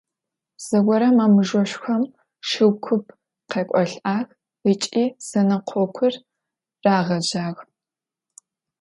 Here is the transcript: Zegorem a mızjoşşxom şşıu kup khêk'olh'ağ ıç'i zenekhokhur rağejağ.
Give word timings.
Zegorem 0.65 1.15
a 1.23 1.27
mızjoşşxom 1.33 2.03
şşıu 2.47 2.71
kup 2.83 3.05
khêk'olh'ağ 3.51 4.17
ıç'i 4.71 5.03
zenekhokhur 5.29 6.13
rağejağ. 6.83 7.45